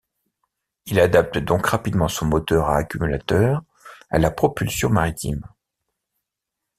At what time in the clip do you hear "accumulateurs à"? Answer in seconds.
2.77-4.17